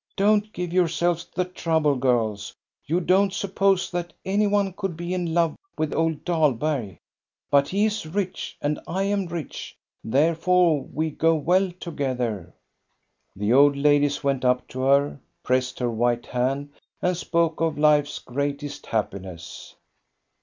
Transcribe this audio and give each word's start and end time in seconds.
"Don't 0.16 0.54
give 0.54 0.72
yourselves 0.72 1.26
the 1.34 1.44
trouble, 1.44 1.96
girls. 1.96 2.54
You 2.86 2.98
don't 2.98 3.34
suppose 3.34 3.90
that 3.90 4.14
any 4.24 4.46
one 4.46 4.72
could 4.72 4.96
be 4.96 5.12
in 5.12 5.34
love 5.34 5.54
with 5.76 5.92
old 5.92 6.24
Dahlberg. 6.24 6.96
But 7.50 7.68
he 7.68 7.84
is 7.84 8.06
rich, 8.06 8.56
and 8.62 8.80
I 8.86 9.02
am 9.02 9.26
rich, 9.26 9.76
therefore 10.02 10.80
we 10.82 11.10
go 11.10 11.34
well 11.34 11.70
together." 11.78 12.54
The 13.34 13.52
old 13.52 13.76
ladies 13.76 14.24
went 14.24 14.46
up 14.46 14.66
to 14.68 14.80
her, 14.80 15.20
pressed 15.44 15.78
her 15.80 15.90
white 15.90 16.24
hand, 16.24 16.70
and 17.02 17.14
spoke 17.14 17.60
of 17.60 17.76
life's 17.76 18.18
greatest 18.18 18.86
happiness. 18.86 19.74